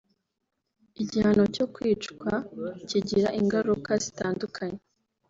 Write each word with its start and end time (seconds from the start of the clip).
Igihano 1.01 1.43
cyo 1.55 1.65
kwicwa 1.73 2.31
kigira 2.87 3.29
ingaruka 3.39 3.91
zitandukanye 4.03 4.79